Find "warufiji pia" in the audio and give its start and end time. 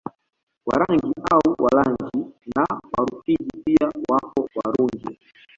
2.97-3.91